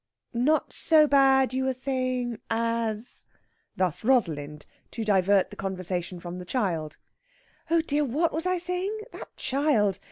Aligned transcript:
_'""Not 0.41 0.73
so 0.73 1.05
bad, 1.05 1.53
you 1.53 1.63
were 1.65 1.75
saying, 1.75 2.39
as...?" 2.49 3.27
Thus 3.75 4.03
Rosalind, 4.03 4.65
to 4.89 5.03
divert 5.05 5.51
the 5.51 5.55
conversation 5.55 6.19
from 6.19 6.37
the 6.39 6.43
child. 6.43 6.97
"Oh 7.69 7.81
dear! 7.81 8.03
What 8.03 8.33
was 8.33 8.47
I 8.47 8.57
saying? 8.57 8.97
That 9.13 9.37
child! 9.37 9.99